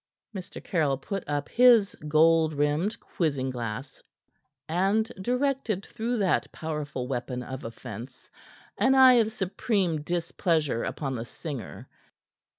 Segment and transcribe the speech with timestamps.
[0.35, 0.63] Mr.
[0.63, 4.01] Caryll put up his gold rimmed quizzing glass,
[4.67, 8.27] and directed through that powerful weapon of offence
[8.79, 11.87] an eye of supreme displeasure upon the singer.